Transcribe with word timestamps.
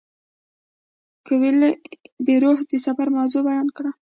کویلیو 1.25 1.75
د 2.25 2.27
روح 2.43 2.57
د 2.69 2.73
سفر 2.85 3.07
موضوع 3.17 3.41
بیان 3.49 3.67
کړه. 3.77 3.91